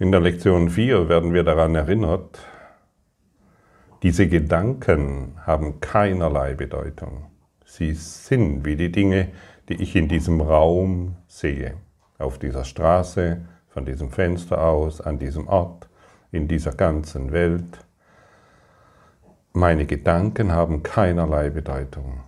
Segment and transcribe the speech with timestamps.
[0.00, 2.38] In der Lektion 4 werden wir daran erinnert,
[4.02, 7.26] diese Gedanken haben keinerlei Bedeutung.
[7.66, 9.28] Sie sind wie die Dinge,
[9.68, 11.74] die ich in diesem Raum sehe,
[12.16, 15.90] auf dieser Straße, von diesem Fenster aus, an diesem Ort,
[16.32, 17.84] in dieser ganzen Welt.
[19.52, 22.20] Meine Gedanken haben keinerlei Bedeutung.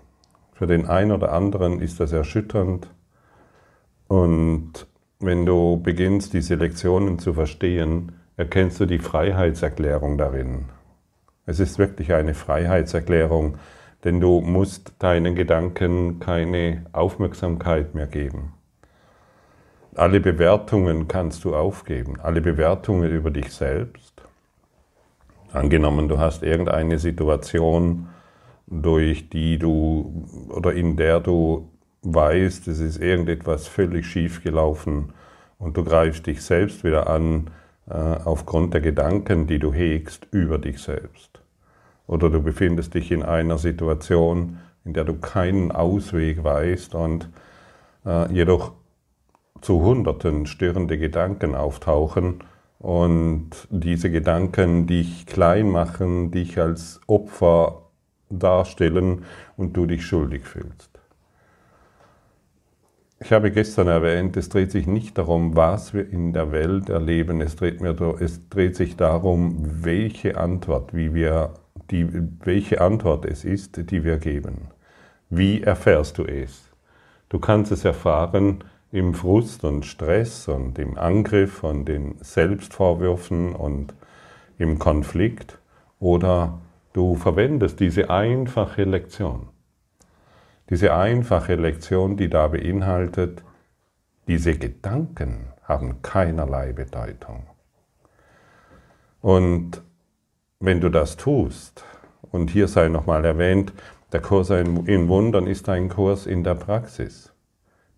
[0.52, 2.90] Für den einen oder anderen ist das erschütternd
[4.08, 4.86] und
[5.22, 10.66] wenn du beginnst, diese Lektionen zu verstehen, erkennst du die Freiheitserklärung darin.
[11.46, 13.58] Es ist wirklich eine Freiheitserklärung,
[14.04, 18.52] denn du musst deinen Gedanken keine Aufmerksamkeit mehr geben.
[19.94, 24.22] Alle Bewertungen kannst du aufgeben, alle Bewertungen über dich selbst.
[25.52, 28.08] Angenommen, du hast irgendeine Situation,
[28.66, 31.68] durch die du oder in der du
[32.02, 35.12] weißt, es ist irgendetwas völlig schief gelaufen
[35.58, 37.50] und du greifst dich selbst wieder an
[37.88, 41.40] äh, aufgrund der Gedanken, die du hegst über dich selbst.
[42.06, 47.28] Oder du befindest dich in einer Situation, in der du keinen Ausweg weißt und
[48.04, 48.72] äh, jedoch
[49.60, 52.42] zu Hunderten störende Gedanken auftauchen
[52.80, 57.82] und diese Gedanken dich klein machen, dich als Opfer
[58.28, 59.24] darstellen
[59.56, 60.91] und du dich schuldig fühlst.
[63.24, 67.40] Ich habe gestern erwähnt, es dreht sich nicht darum, was wir in der Welt erleben,
[67.40, 71.54] es dreht, mir, es dreht sich darum, welche Antwort, wie wir,
[71.92, 72.08] die,
[72.44, 74.68] welche Antwort es ist, die wir geben.
[75.30, 76.68] Wie erfährst du es?
[77.28, 83.94] Du kannst es erfahren im Frust und Stress und im Angriff und in Selbstvorwürfen und
[84.58, 85.58] im Konflikt
[86.00, 86.58] oder
[86.92, 89.51] du verwendest diese einfache Lektion.
[90.72, 93.44] Diese einfache Lektion, die da beinhaltet,
[94.26, 97.46] diese Gedanken haben keinerlei Bedeutung.
[99.20, 99.82] Und
[100.60, 101.84] wenn du das tust,
[102.30, 103.74] und hier sei nochmal erwähnt,
[104.12, 107.34] der Kurs in Wundern ist ein Kurs in der Praxis.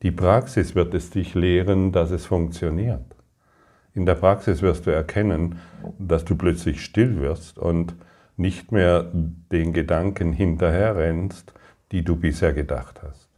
[0.02, 3.14] Die Praxis wird es dich lehren, dass es funktioniert.
[3.94, 5.60] In der Praxis wirst du erkennen,
[6.00, 7.94] dass du plötzlich still wirst und
[8.36, 11.54] nicht mehr den Gedanken hinterherrennst,
[11.94, 13.28] die du bisher gedacht hast.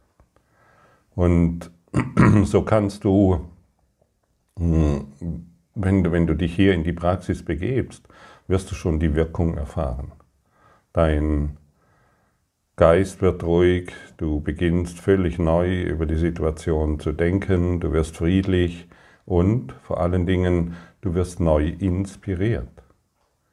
[1.13, 1.69] Und
[2.43, 3.51] so kannst du,
[4.57, 5.45] hm,
[5.75, 8.07] wenn du, wenn du dich hier in die Praxis begebst,
[8.47, 10.11] wirst du schon die Wirkung erfahren.
[10.91, 11.57] Dein
[12.77, 18.87] Geist wird ruhig, du beginnst völlig neu über die Situation zu denken, du wirst friedlich
[19.25, 22.83] und vor allen Dingen, du wirst neu inspiriert.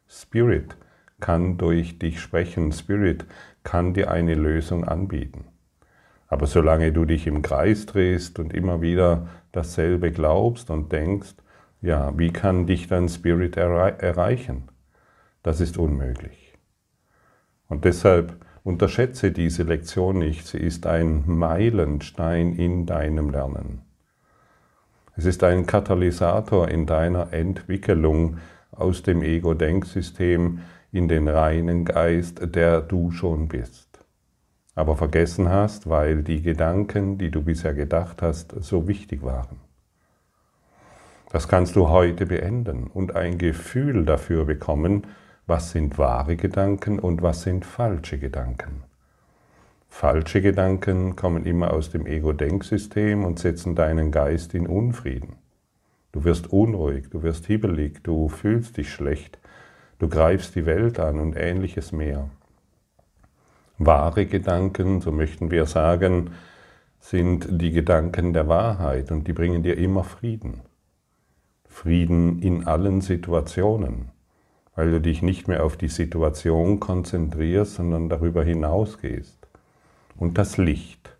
[0.09, 0.79] Spirit
[1.21, 3.27] kann durch dich sprechen, Spirit
[3.65, 5.47] kann dir eine Lösung anbieten.
[6.29, 11.35] Aber solange du dich im Kreis drehst und immer wieder dasselbe glaubst und denkst,
[11.81, 14.69] ja, wie kann dich dein Spirit erreichen?
[15.43, 16.55] Das ist unmöglich.
[17.69, 23.83] Und deshalb unterschätze diese Lektion nicht, sie ist ein Meilenstein in deinem Lernen.
[25.17, 28.39] Es ist ein Katalysator in deiner Entwicklung
[28.73, 30.61] aus dem Ego-Denksystem
[30.95, 33.89] in den reinen Geist, der du schon bist.
[34.77, 39.59] Aber vergessen hast, weil die Gedanken, die du bisher gedacht hast, so wichtig waren.
[41.31, 45.09] Das kannst du heute beenden und ein Gefühl dafür bekommen,
[45.49, 48.85] was sind wahre Gedanken und was sind falsche Gedanken.
[49.89, 55.37] Falsche Gedanken kommen immer aus dem Ego-Denksystem und setzen deinen Geist in Unfrieden.
[56.13, 59.39] Du wirst unruhig, du wirst hibbelig, du fühlst dich schlecht,
[59.99, 62.29] Du greifst die Welt an und ähnliches mehr.
[63.79, 66.31] Wahre Gedanken, so möchten wir sagen,
[67.01, 70.63] sind die Gedanken der Wahrheit und die bringen dir immer Frieden.
[71.69, 74.11] Frieden in allen Situationen,
[74.75, 79.49] weil du dich nicht mehr auf die Situation konzentrierst, sondern darüber hinausgehst
[80.17, 81.17] und das Licht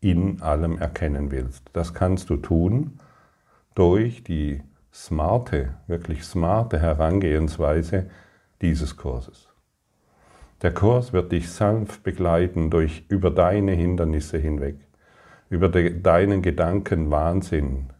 [0.00, 1.64] in allem erkennen willst.
[1.72, 3.00] Das kannst du tun
[3.74, 4.62] durch die
[4.96, 8.08] smarte, wirklich smarte Herangehensweise
[8.62, 9.48] dieses Kurses.
[10.62, 14.76] Der Kurs wird dich sanft begleiten durch über deine Hindernisse hinweg,
[15.50, 17.92] über de, deinen Gedankenwahnsinn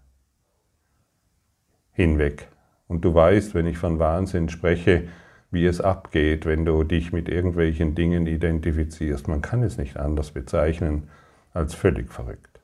[1.93, 2.49] hinweg.
[2.89, 5.09] Und du weißt, wenn ich von Wahnsinn spreche,
[5.51, 9.29] wie es abgeht, wenn du dich mit irgendwelchen Dingen identifizierst.
[9.29, 11.11] Man kann es nicht anders bezeichnen
[11.53, 12.56] als völlig verrückt.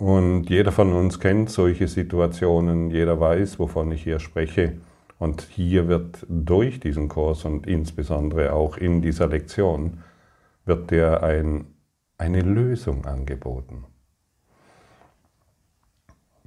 [0.00, 4.78] Und jeder von uns kennt solche Situationen, jeder weiß, wovon ich hier spreche.
[5.18, 9.98] Und hier wird durch diesen Kurs und insbesondere auch in dieser Lektion,
[10.64, 11.66] wird dir ein,
[12.16, 13.84] eine Lösung angeboten.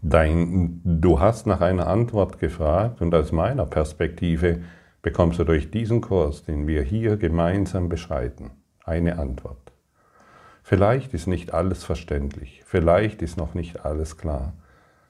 [0.01, 4.63] Dein, du hast nach einer Antwort gefragt und aus meiner Perspektive
[5.03, 8.49] bekommst du durch diesen Kurs, den wir hier gemeinsam beschreiten,
[8.83, 9.62] eine Antwort.
[10.63, 14.53] Vielleicht ist nicht alles verständlich, vielleicht ist noch nicht alles klar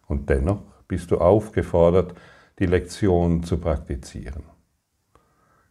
[0.08, 2.14] und dennoch bist du aufgefordert,
[2.60, 4.44] die Lektion zu praktizieren.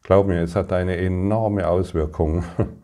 [0.03, 2.45] Glaub mir, es hat eine enorme Auswirkung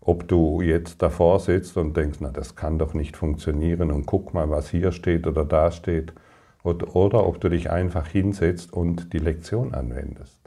[0.00, 4.32] ob du jetzt davor sitzt und denkst, na, das kann doch nicht funktionieren und guck
[4.32, 6.14] mal, was hier steht oder da steht,
[6.62, 10.38] oder, oder ob du dich einfach hinsetzt und die Lektion anwendest.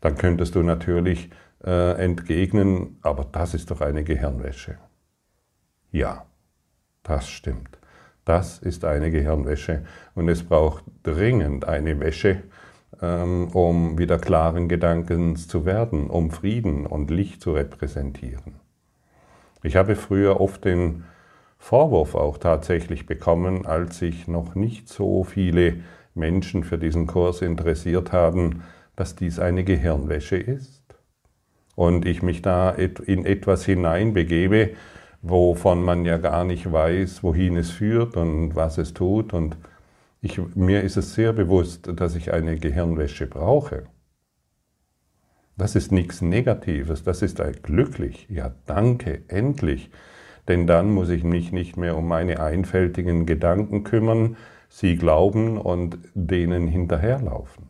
[0.00, 1.30] Dann könntest du natürlich
[1.64, 4.78] äh, entgegnen, aber das ist doch eine Gehirnwäsche.
[5.92, 6.26] Ja,
[7.02, 7.78] das stimmt.
[8.24, 9.84] Das ist eine Gehirnwäsche
[10.14, 12.42] und es braucht dringend eine Wäsche,
[13.02, 18.60] ähm, um wieder klaren Gedankens zu werden, um Frieden und Licht zu repräsentieren.
[19.62, 21.04] Ich habe früher oft den
[21.58, 25.80] Vorwurf auch tatsächlich bekommen, als sich noch nicht so viele
[26.14, 28.62] Menschen für diesen Kurs interessiert haben,
[28.96, 30.79] dass dies eine Gehirnwäsche ist.
[31.80, 34.72] Und ich mich da in etwas hineinbegebe,
[35.22, 39.56] wovon man ja gar nicht weiß, wohin es führt und was es tut und
[40.20, 43.84] ich, mir ist es sehr bewusst, dass ich eine Gehirnwäsche brauche.
[45.56, 48.26] Das ist nichts Negatives, das ist glücklich.
[48.28, 49.90] Ja, danke, endlich.
[50.48, 54.36] Denn dann muss ich mich nicht mehr um meine einfältigen Gedanken kümmern,
[54.68, 57.69] sie glauben und denen hinterherlaufen.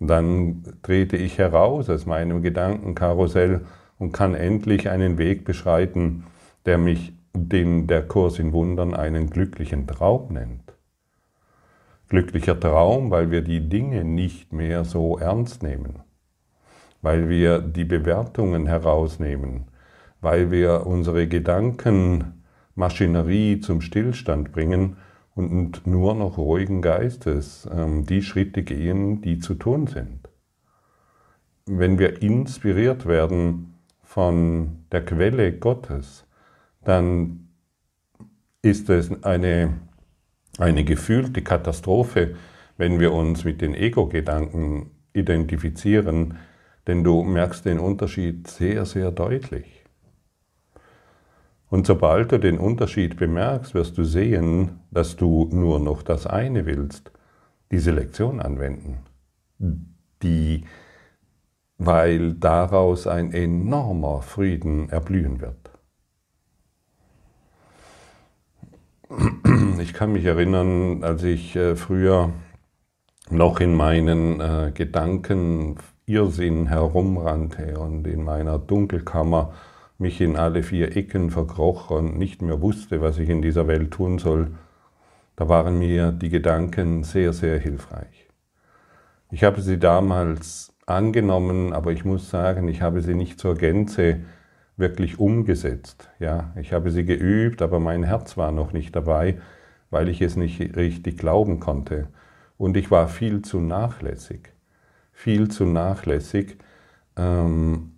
[0.00, 3.62] Dann trete ich heraus aus meinem Gedankenkarussell
[3.98, 6.24] und kann endlich einen Weg beschreiten,
[6.66, 10.72] der mich, den der Kurs in Wundern einen glücklichen Traum nennt.
[12.08, 16.00] Glücklicher Traum, weil wir die Dinge nicht mehr so ernst nehmen,
[17.02, 19.64] weil wir die Bewertungen herausnehmen,
[20.20, 24.96] weil wir unsere Gedankenmaschinerie zum Stillstand bringen
[25.38, 30.28] und nur noch ruhigen Geistes ähm, die Schritte gehen, die zu tun sind.
[31.66, 36.26] Wenn wir inspiriert werden von der Quelle Gottes,
[36.82, 37.48] dann
[38.62, 39.74] ist es eine
[40.58, 42.34] eine gefühlte Katastrophe,
[42.76, 46.38] wenn wir uns mit den Ego-Gedanken identifizieren,
[46.86, 49.84] denn du merkst den Unterschied sehr, sehr deutlich.
[51.70, 56.64] Und sobald du den Unterschied bemerkst, wirst du sehen, dass du nur noch das eine
[56.64, 57.12] willst,
[57.70, 59.00] diese Lektion anwenden,
[60.22, 60.64] die,
[61.76, 65.70] weil daraus ein enormer Frieden erblühen wird.
[69.80, 72.30] Ich kann mich erinnern, als ich äh, früher
[73.30, 79.52] noch in meinen äh, Gedanken Irrsinn herumrannte und in meiner Dunkelkammer
[79.98, 83.90] mich in alle vier Ecken verkroch und nicht mehr wusste, was ich in dieser Welt
[83.90, 84.52] tun soll,
[85.36, 88.28] da waren mir die Gedanken sehr, sehr hilfreich.
[89.30, 94.20] Ich habe sie damals angenommen, aber ich muss sagen, ich habe sie nicht zur Gänze
[94.76, 96.08] wirklich umgesetzt.
[96.18, 99.38] Ja, ich habe sie geübt, aber mein Herz war noch nicht dabei,
[99.90, 102.08] weil ich es nicht richtig glauben konnte.
[102.56, 104.52] Und ich war viel zu nachlässig,
[105.12, 106.56] viel zu nachlässig
[107.16, 107.97] ähm,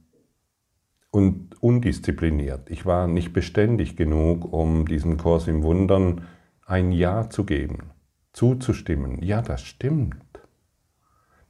[1.11, 2.71] und undiszipliniert.
[2.71, 6.23] Ich war nicht beständig genug, um diesem Kurs im Wundern
[6.67, 7.91] ein Ja zu geben,
[8.33, 9.23] zuzustimmen.
[9.23, 10.17] Ja, das stimmt.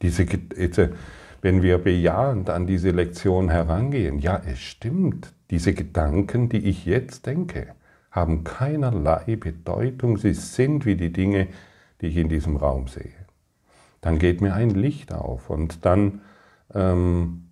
[0.00, 0.93] Diese, diese
[1.43, 7.26] wenn wir bejahend an diese Lektion herangehen, ja, es stimmt, diese Gedanken, die ich jetzt
[7.26, 7.75] denke,
[8.11, 11.49] haben keinerlei Bedeutung, sie sind wie die Dinge,
[12.00, 13.14] die ich in diesem Raum sehe.
[14.00, 16.21] Dann geht mir ein Licht auf und dann
[16.75, 17.50] ähm,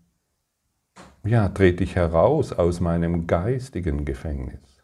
[1.28, 4.82] ja, trete ich heraus aus meinem geistigen Gefängnis.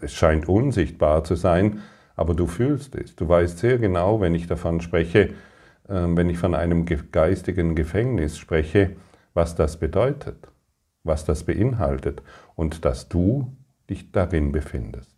[0.00, 1.80] Es scheint unsichtbar zu sein,
[2.14, 3.16] aber du fühlst es.
[3.16, 5.30] Du weißt sehr genau, wenn ich davon spreche,
[5.88, 8.96] ähm, wenn ich von einem geistigen Gefängnis spreche,
[9.34, 10.48] was das bedeutet,
[11.04, 12.22] was das beinhaltet
[12.54, 13.52] und dass du
[13.88, 15.16] dich darin befindest.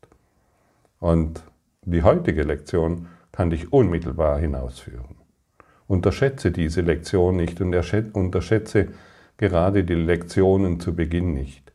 [1.01, 1.43] Und
[1.83, 5.17] die heutige Lektion kann dich unmittelbar hinausführen.
[5.89, 7.75] Unterschätze diese Lektion nicht und
[8.15, 8.89] unterschätze
[9.41, 11.73] gerade die Lektionen zu Beginn nicht.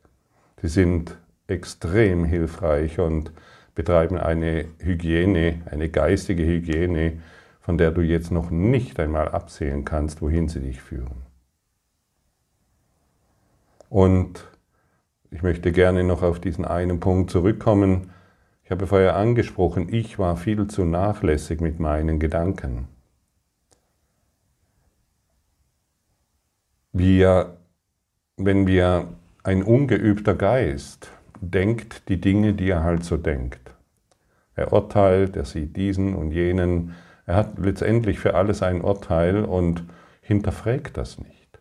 [0.62, 1.18] Sie sind
[1.48, 3.32] extrem hilfreich und
[3.74, 7.22] betreiben eine Hygiene, eine geistige Hygiene,
[7.60, 11.24] von der du jetzt noch nicht einmal absehen kannst, wohin sie dich führen.
[13.90, 14.48] Und
[15.32, 18.12] ich möchte gerne noch auf diesen einen Punkt zurückkommen.
[18.64, 22.88] Ich habe vorher angesprochen, ich war viel zu nachlässig mit meinen Gedanken.
[26.98, 27.55] Wir,
[28.38, 29.08] wenn wir
[29.44, 33.74] ein ungeübter Geist denkt die Dinge, die er halt so denkt.
[34.56, 36.96] Er urteilt, er sieht diesen und jenen.
[37.26, 39.84] Er hat letztendlich für alles ein Urteil und
[40.22, 41.60] hinterfragt das nicht.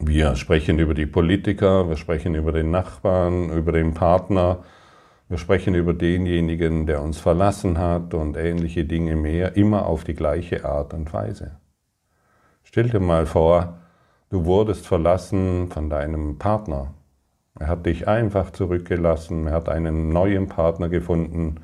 [0.00, 4.64] Wir sprechen über die Politiker, wir sprechen über den Nachbarn, über den Partner,
[5.28, 10.14] wir sprechen über denjenigen, der uns verlassen hat und ähnliche Dinge mehr, immer auf die
[10.14, 11.58] gleiche Art und Weise.
[12.64, 13.81] Stell dir mal vor,
[14.32, 16.94] du wurdest verlassen von deinem Partner.
[17.60, 21.56] Er hat dich einfach zurückgelassen, er hat einen neuen Partner gefunden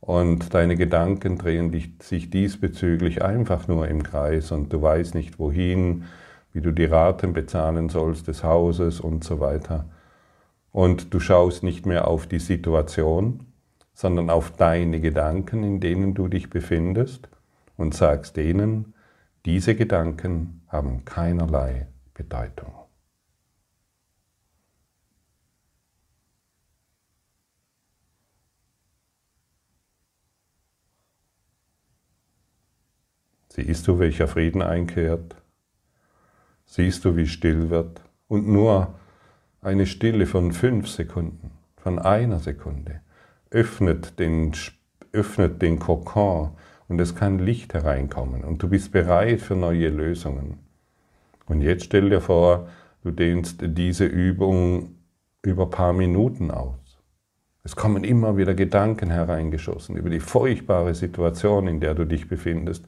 [0.00, 1.70] und deine Gedanken drehen
[2.00, 6.06] sich diesbezüglich einfach nur im Kreis und du weißt nicht wohin,
[6.52, 9.84] wie du die Raten bezahlen sollst des Hauses und so weiter.
[10.72, 13.46] Und du schaust nicht mehr auf die Situation,
[13.92, 17.28] sondern auf deine Gedanken, in denen du dich befindest
[17.76, 18.94] und sagst denen,
[19.44, 22.72] diese Gedanken haben keinerlei Bedeutung.
[33.48, 35.36] Siehst du, welcher Frieden einkehrt?
[36.66, 38.02] siehst du, wie still wird.
[38.26, 38.94] Und nur
[39.60, 43.00] eine Stille von fünf Sekunden, von einer Sekunde,
[43.50, 44.52] öffnet den,
[45.12, 46.56] öffnet den Kokon
[46.88, 50.58] und es kann Licht hereinkommen und du bist bereit für neue Lösungen.
[51.46, 52.68] Und jetzt stell dir vor,
[53.02, 54.96] du dehnst diese Übung
[55.42, 56.98] über paar Minuten aus.
[57.62, 62.86] Es kommen immer wieder Gedanken hereingeschossen über die furchtbare Situation, in der du dich befindest.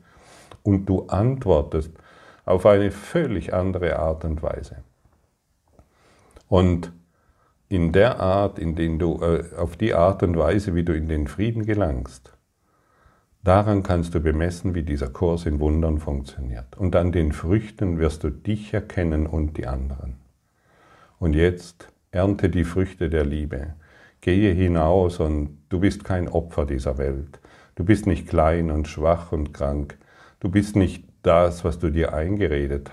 [0.63, 1.93] Und du antwortest
[2.45, 4.85] auf eine völlig andere Art und Weise.
[6.49, 6.93] Und
[7.69, 11.09] in der Art, in den du, äh, auf die Art und Weise, wie du in
[11.09, 12.36] den Frieden gelangst,
[13.47, 16.77] daran kannst du bemessen, wie dieser Kurs in Wundern funktioniert.
[16.77, 20.17] Und an den Früchten wirst du dich erkennen und die anderen.
[21.19, 23.75] Und jetzt ernte die Früchte der Liebe.
[24.21, 27.41] Gehe hinaus und du bist kein Opfer dieser Welt.
[27.77, 29.99] Du bist nicht klein und schwach und krank.
[30.41, 32.91] Du bist nicht das, was du dir eingeredet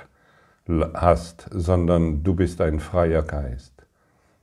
[0.94, 3.74] hast, sondern du bist ein freier Geist.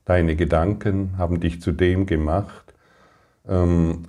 [0.05, 2.75] Deine Gedanken haben dich zu dem gemacht,
[3.49, 4.09] ähm,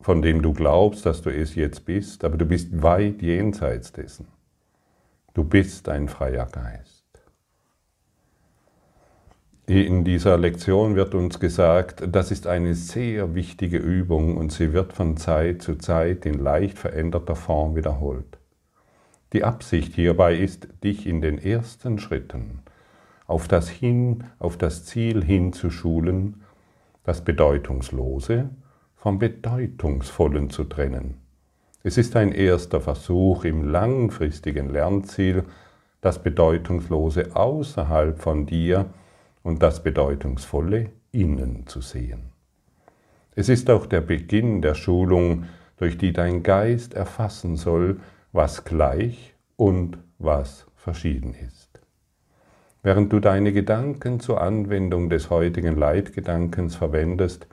[0.00, 4.28] von dem du glaubst, dass du es jetzt bist, aber du bist weit jenseits dessen.
[5.34, 7.04] Du bist ein freier Geist.
[9.66, 14.94] In dieser Lektion wird uns gesagt, das ist eine sehr wichtige Übung und sie wird
[14.94, 18.38] von Zeit zu Zeit in leicht veränderter Form wiederholt.
[19.34, 22.62] Die Absicht hierbei ist, dich in den ersten Schritten
[23.26, 26.42] auf das Hin, auf das Ziel hinzuschulen,
[27.04, 28.48] das Bedeutungslose
[28.98, 31.14] vom Bedeutungsvollen zu trennen.
[31.84, 35.44] Es ist ein erster Versuch im langfristigen Lernziel,
[36.00, 38.86] das Bedeutungslose außerhalb von dir
[39.44, 42.32] und das Bedeutungsvolle innen zu sehen.
[43.36, 45.44] Es ist auch der Beginn der Schulung,
[45.76, 48.00] durch die dein Geist erfassen soll,
[48.32, 51.80] was gleich und was verschieden ist.
[52.82, 57.46] Während du deine Gedanken zur Anwendung des heutigen Leitgedankens verwendest,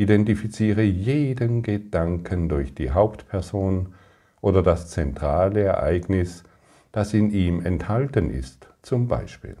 [0.00, 3.94] identifiziere jeden Gedanken durch die Hauptperson
[4.40, 6.44] oder das zentrale Ereignis,
[6.92, 9.56] das in ihm enthalten ist, zum Beispiel.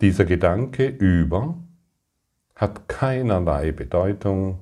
[0.00, 1.58] Dieser Gedanke über
[2.54, 4.60] hat keinerlei Bedeutung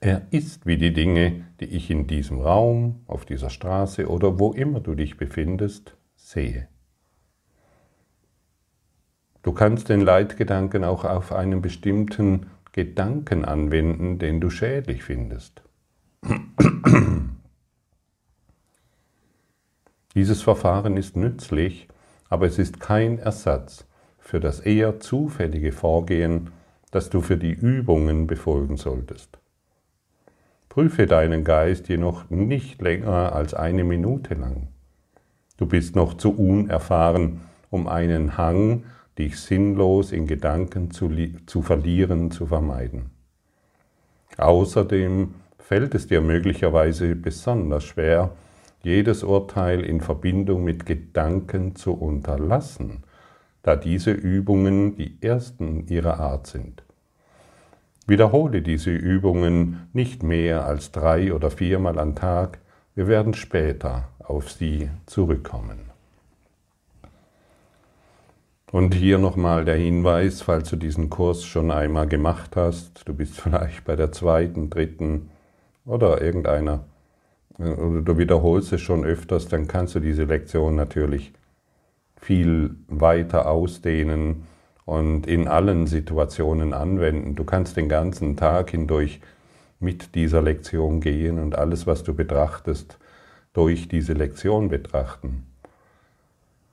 [0.00, 4.52] er ist wie die Dinge, die ich in diesem Raum, auf dieser Straße oder wo
[4.52, 6.68] immer du dich befindest, sehe.
[9.46, 15.62] Du kannst den Leitgedanken auch auf einen bestimmten Gedanken anwenden, den du schädlich findest.
[20.16, 21.86] Dieses Verfahren ist nützlich,
[22.28, 23.86] aber es ist kein Ersatz
[24.18, 26.50] für das eher zufällige Vorgehen,
[26.90, 29.38] das du für die Übungen befolgen solltest.
[30.68, 34.66] Prüfe deinen Geist jedoch nicht länger als eine Minute lang.
[35.56, 38.82] Du bist noch zu unerfahren, um einen Hang,
[39.18, 41.10] dich sinnlos in Gedanken zu,
[41.46, 43.10] zu verlieren, zu vermeiden.
[44.36, 48.32] Außerdem fällt es dir möglicherweise besonders schwer,
[48.82, 53.02] jedes Urteil in Verbindung mit Gedanken zu unterlassen,
[53.62, 56.84] da diese Übungen die ersten ihrer Art sind.
[58.06, 62.60] Wiederhole diese Übungen nicht mehr als drei oder viermal am Tag.
[62.94, 65.95] Wir werden später auf sie zurückkommen.
[68.72, 73.40] Und hier nochmal der Hinweis, falls du diesen Kurs schon einmal gemacht hast, du bist
[73.40, 75.30] vielleicht bei der zweiten, dritten
[75.84, 76.84] oder irgendeiner,
[77.58, 81.32] oder du wiederholst es schon öfters, dann kannst du diese Lektion natürlich
[82.20, 84.46] viel weiter ausdehnen
[84.84, 87.34] und in allen Situationen anwenden.
[87.34, 89.20] Du kannst den ganzen Tag hindurch
[89.78, 92.98] mit dieser Lektion gehen und alles, was du betrachtest,
[93.52, 95.46] durch diese Lektion betrachten.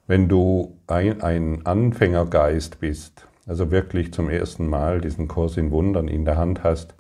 [0.06, 6.08] Wenn du ein, ein Anfängergeist bist, also wirklich zum ersten Mal diesen Kurs in Wundern
[6.08, 6.96] in der Hand hast,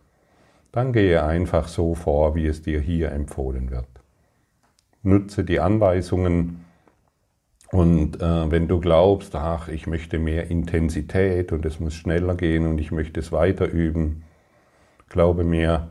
[0.71, 3.87] dann gehe einfach so vor, wie es dir hier empfohlen wird.
[5.03, 6.65] Nutze die Anweisungen
[7.71, 12.67] und äh, wenn du glaubst, ach, ich möchte mehr Intensität und es muss schneller gehen
[12.67, 14.23] und ich möchte es weiter üben,
[15.09, 15.89] glaube mir,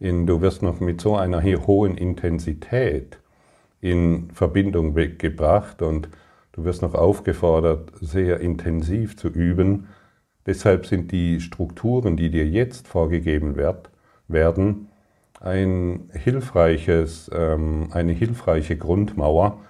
[0.00, 3.18] in, du wirst noch mit so einer hohen Intensität
[3.80, 6.08] in Verbindung gebracht und
[6.56, 9.88] du wirst noch aufgefordert, sehr intensiv zu üben.
[10.46, 13.90] Deshalb sind die Strukturen, die dir jetzt vorgegeben wird,
[14.26, 14.88] werden,
[15.40, 19.60] ein hilfreiches, ähm, eine hilfreiche Grundmauer,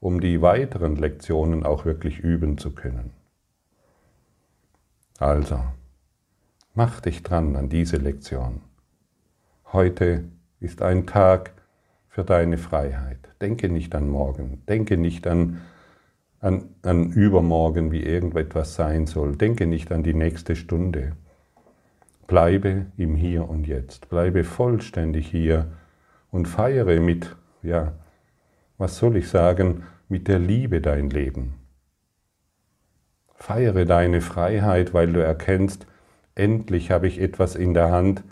[0.00, 3.10] um die weiteren Lektionen auch wirklich üben zu können.
[5.18, 5.60] Also,
[6.74, 8.62] mach dich dran an diese Lektion.
[9.72, 10.24] Heute
[10.60, 11.52] ist ein Tag
[12.08, 13.18] für deine Freiheit.
[13.40, 15.60] Denke nicht an morgen, denke nicht an,
[16.42, 21.12] an, an übermorgen, wie irgendetwas sein soll, denke nicht an die nächste Stunde.
[22.26, 25.72] Bleibe im Hier und Jetzt, bleibe vollständig hier
[26.30, 27.92] und feiere mit, ja,
[28.76, 31.54] was soll ich sagen, mit der Liebe dein Leben.
[33.34, 35.86] Feiere deine Freiheit, weil du erkennst,
[36.34, 38.24] endlich habe ich etwas in der Hand,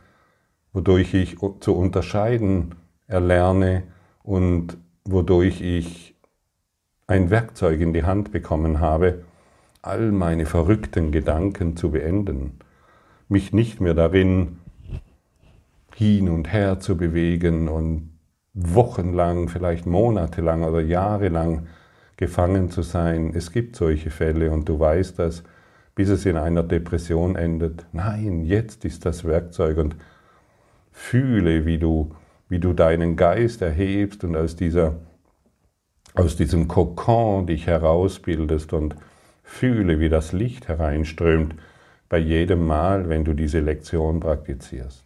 [0.72, 2.74] wodurch ich zu unterscheiden
[3.06, 3.84] erlerne
[4.22, 6.09] und wodurch ich
[7.10, 9.24] ein Werkzeug in die Hand bekommen habe,
[9.82, 12.60] all meine verrückten Gedanken zu beenden,
[13.28, 14.58] mich nicht mehr darin
[15.96, 18.10] hin und her zu bewegen und
[18.54, 21.66] wochenlang, vielleicht monatelang oder jahrelang
[22.16, 23.32] gefangen zu sein.
[23.34, 25.42] Es gibt solche Fälle und du weißt das,
[25.96, 27.86] bis es in einer Depression endet.
[27.92, 29.96] Nein, jetzt ist das Werkzeug und
[30.92, 32.14] fühle, wie du,
[32.48, 34.94] wie du deinen Geist erhebst und aus, dieser,
[36.14, 38.96] aus diesem Kokon dich herausbildest und
[39.42, 41.54] fühle, wie das Licht hereinströmt
[42.08, 45.04] bei jedem Mal, wenn du diese Lektion praktizierst.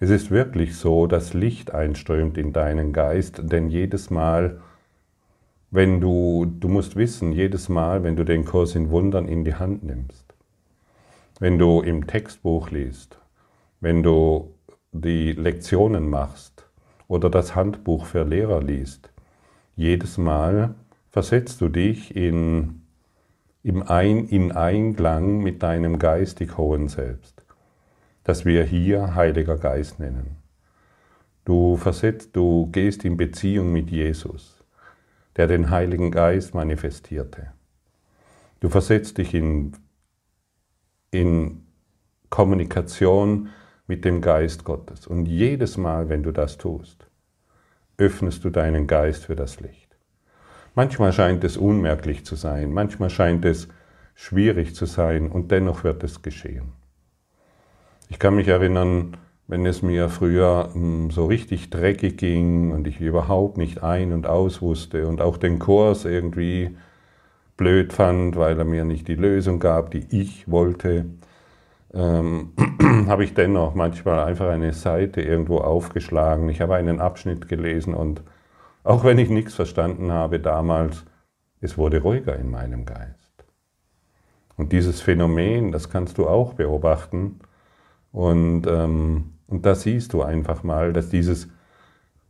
[0.00, 4.60] Es ist wirklich so, dass Licht einströmt in deinen Geist, denn jedes Mal,
[5.70, 9.54] wenn du, du musst wissen, jedes Mal, wenn du den Kurs in Wundern in die
[9.54, 10.34] Hand nimmst,
[11.38, 13.16] wenn du im Textbuch liest,
[13.80, 14.52] wenn du
[14.90, 16.66] die Lektionen machst
[17.06, 19.11] oder das Handbuch für Lehrer liest,
[19.82, 20.74] jedes Mal
[21.10, 22.82] versetzt du dich in,
[23.62, 27.42] im Ein, in Einklang mit deinem geistig hohen Selbst
[28.24, 30.36] das wir hier Heiliger Geist nennen.
[31.44, 34.62] Du versetzt, du gehst in Beziehung mit Jesus,
[35.36, 37.52] der den Heiligen Geist manifestierte.
[38.60, 39.72] Du versetzt dich in,
[41.10, 41.66] in
[42.30, 43.48] Kommunikation
[43.88, 45.08] mit dem Geist Gottes.
[45.08, 47.08] Und jedes Mal, wenn du das tust,
[47.98, 49.96] öffnest du deinen Geist für das Licht.
[50.74, 53.68] Manchmal scheint es unmerklich zu sein, manchmal scheint es
[54.14, 56.72] schwierig zu sein und dennoch wird es geschehen.
[58.08, 59.16] Ich kann mich erinnern,
[59.48, 64.26] wenn es mir früher hm, so richtig dreckig ging und ich überhaupt nicht ein- und
[64.26, 66.76] aus wusste und auch den Kurs irgendwie
[67.56, 71.06] blöd fand, weil er mir nicht die Lösung gab, die ich wollte,
[71.94, 72.52] ähm,
[73.08, 76.48] habe ich dennoch manchmal einfach eine Seite irgendwo aufgeschlagen.
[76.48, 78.22] Ich habe einen Abschnitt gelesen und
[78.84, 81.04] auch wenn ich nichts verstanden habe damals,
[81.60, 83.44] es wurde ruhiger in meinem Geist.
[84.56, 87.40] Und dieses Phänomen, das kannst du auch beobachten,
[88.12, 91.48] und, ähm, und da siehst du einfach mal, dass dieses,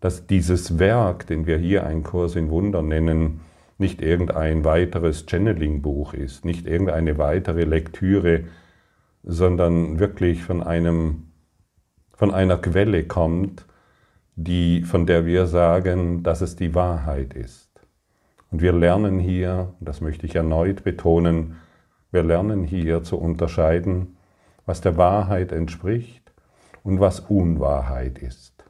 [0.01, 3.41] dass dieses Werk, den wir hier ein Kurs in Wunder nennen,
[3.79, 8.45] nicht irgendein weiteres Channeling-Buch ist, nicht irgendeine weitere Lektüre,
[9.23, 11.33] sondern wirklich von, einem,
[12.13, 13.67] von einer Quelle kommt,
[14.35, 17.71] die, von der wir sagen, dass es die Wahrheit ist.
[18.51, 21.57] Und wir lernen hier, das möchte ich erneut betonen,
[22.11, 24.17] wir lernen hier zu unterscheiden
[24.67, 26.33] was der Wahrheit entspricht
[26.83, 28.65] und was Unwahrheit ist.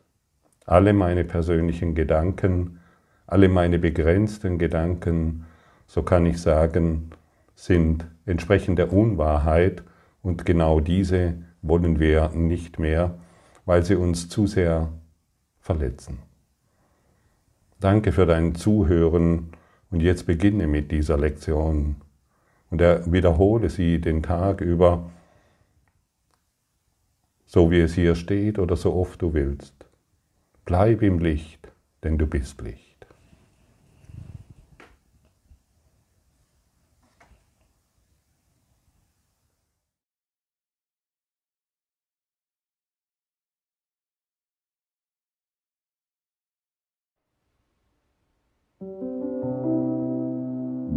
[0.65, 2.81] Alle meine persönlichen Gedanken,
[3.27, 5.47] alle meine begrenzten Gedanken,
[5.87, 7.11] so kann ich sagen,
[7.55, 9.83] sind entsprechend der Unwahrheit
[10.23, 13.19] und genau diese wollen wir nicht mehr,
[13.65, 14.93] weil sie uns zu sehr
[15.61, 16.19] verletzen.
[17.81, 19.53] Danke für dein Zuhören
[19.91, 21.97] und jetzt beginne mit dieser Lektion
[22.71, 25.11] und wiederhole sie den Tag über
[27.53, 29.75] so wie es hier steht oder so oft du willst.
[30.65, 31.71] Bleib im Licht,
[32.03, 32.92] denn du bist Licht.